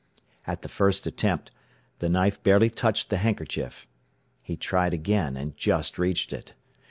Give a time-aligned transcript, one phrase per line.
[0.47, 1.51] At the first attempt
[1.99, 3.85] the knife barely touched the handkerchief.
[4.41, 6.55] He tried again, and just reached it.